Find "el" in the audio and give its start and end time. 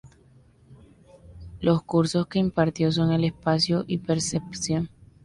3.11-3.23